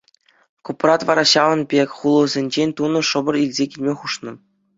Купрат 0.69 1.01
вара 1.09 1.25
ҫавӑн 1.31 1.61
пек 1.73 1.89
хулӑсенчен 1.99 2.69
тунӑ 2.81 3.01
шӑпӑр 3.11 3.35
илсе 3.43 3.65
килме 3.71 3.93
хушнӑ. 4.01 4.31